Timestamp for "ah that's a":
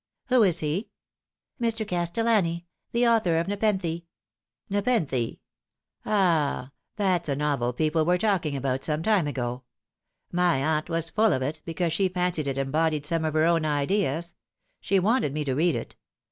6.03-7.35